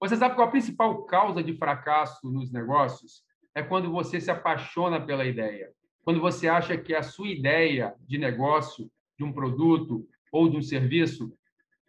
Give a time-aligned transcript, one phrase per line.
[0.00, 3.22] Você sabe qual a principal causa de fracasso nos negócios?
[3.54, 5.70] É quando você se apaixona pela ideia.
[6.02, 10.62] Quando você acha que a sua ideia de negócio, de um produto ou de um
[10.62, 11.30] serviço,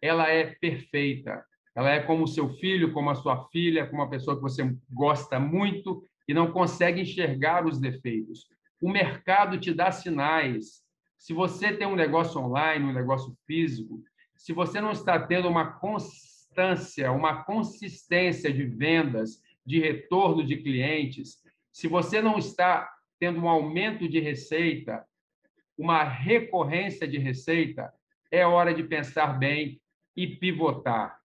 [0.01, 1.45] ela é perfeita.
[1.73, 4.75] Ela é como o seu filho, como a sua filha, como uma pessoa que você
[4.91, 8.45] gosta muito e não consegue enxergar os defeitos.
[8.81, 10.83] O mercado te dá sinais.
[11.17, 14.03] Se você tem um negócio online, um negócio físico,
[14.35, 15.73] se você não está tendo uma
[16.51, 23.47] constância, uma consistência de vendas, de retorno de clientes, se você não está tendo um
[23.47, 25.05] aumento de receita,
[25.77, 27.91] uma recorrência de receita,
[28.29, 29.81] é hora de pensar bem
[30.15, 31.19] e pivotar.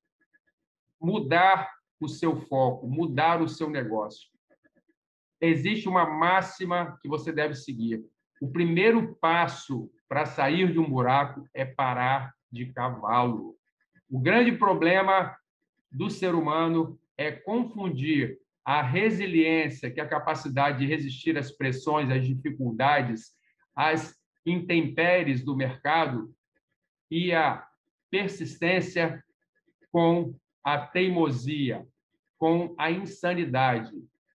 [1.01, 4.29] Mudar o seu foco, mudar o seu negócio.
[5.41, 8.05] Existe uma máxima que você deve seguir.
[8.41, 13.56] O primeiro passo para sair de um buraco é parar de cavalo.
[14.09, 15.37] O grande problema
[15.91, 22.11] do ser humano é confundir a resiliência, que é a capacidade de resistir às pressões,
[22.11, 23.33] às dificuldades,
[23.75, 26.35] às intempéries do mercado,
[27.11, 27.67] e a
[28.11, 29.23] persistência
[29.93, 31.87] com a teimosia,
[32.39, 33.93] com a insanidade.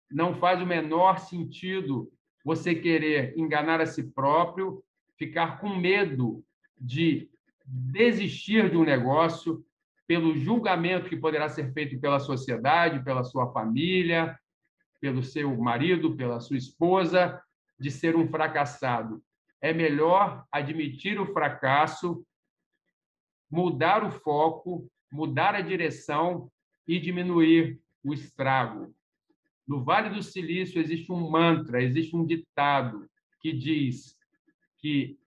[0.10, 2.12] Não faz o menor sentido
[2.44, 4.84] você querer enganar a si próprio,
[5.18, 6.44] ficar com medo
[6.80, 7.30] de
[7.72, 9.64] desistir de um negócio
[10.06, 14.38] pelo julgamento que poderá ser feito pela sociedade, pela sua família,
[15.00, 17.42] pelo seu marido, pela sua esposa,
[17.80, 19.24] de ser um fracassado.
[19.62, 22.26] É melhor admitir o fracasso
[23.52, 26.50] mudar o foco, mudar a direção
[26.88, 28.96] e diminuir o estrago.
[29.68, 33.10] No Vale do Silício existe um mantra, existe um ditado
[33.42, 34.16] que diz
[34.78, 35.20] que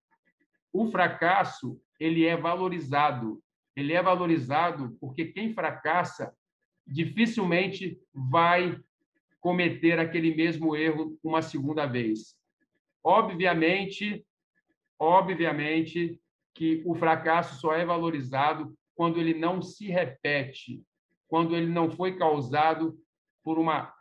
[0.74, 3.40] o fracasso ele é valorizado.
[3.76, 6.34] Ele é valorizado porque quem fracassa
[6.84, 8.78] dificilmente vai
[9.40, 12.36] cometer aquele mesmo erro uma segunda vez.
[13.04, 14.26] Obviamente,
[14.98, 16.20] obviamente,
[16.52, 20.82] que o fracasso só é valorizado quando ele não se repete,
[21.28, 22.98] quando ele não foi causado
[23.44, 23.94] por uma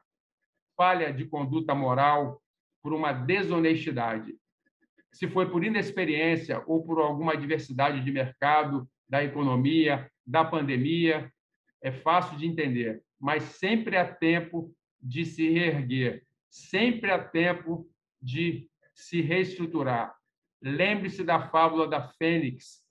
[0.76, 2.42] falha de conduta moral,
[2.82, 4.36] por uma desonestidade.
[5.14, 11.32] Se foi por inexperiência ou por alguma adversidade de mercado, da economia, da pandemia,
[11.82, 17.88] é fácil de entender, mas sempre há tempo de se reerguer, sempre há tempo
[18.20, 20.16] de se reestruturar.
[20.62, 22.82] Lembre-se da fábula da Fênix,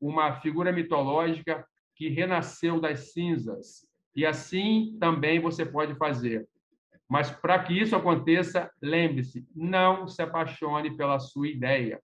[0.00, 3.86] uma figura mitológica que renasceu das cinzas.
[4.14, 6.48] E assim também você pode fazer.
[7.08, 12.00] Mas para que isso aconteça, lembre-se, não se apaixone pela sua ideia.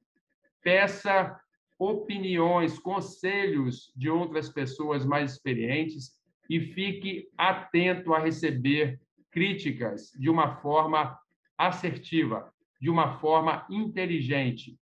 [0.62, 1.40] Peça
[1.78, 6.12] opiniões, conselhos de outras pessoas mais experientes
[6.48, 9.00] e fique atento a receber
[9.30, 11.18] críticas de uma forma
[11.56, 14.78] assertiva, de uma forma inteligente,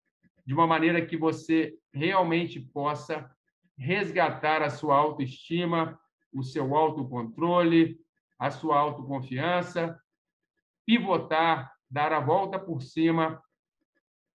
[0.46, 3.30] de uma maneira que você realmente possa
[3.76, 5.98] resgatar a sua autoestima,
[6.32, 7.98] o seu autocontrole,
[8.38, 9.98] a sua autoconfiança,
[10.86, 13.42] pivotar, dar a volta por cima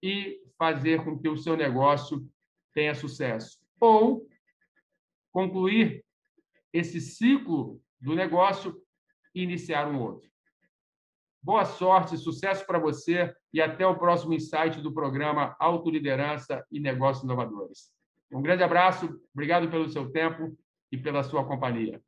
[0.03, 2.29] e fazer com que o seu negócio
[2.75, 3.59] tenha sucesso.
[3.81, 4.29] Ou
[5.33, 6.05] concluir
[6.73, 8.77] esse ciclo do negócio
[9.35, 10.29] e iniciar um outro.
[11.43, 17.25] Boa sorte, sucesso para você e até o próximo insight do programa Autoliderança e Negócios
[17.25, 17.91] Inovadores.
[18.31, 20.57] Um grande abraço, obrigado pelo seu tempo
[20.93, 22.03] e pela sua companhia.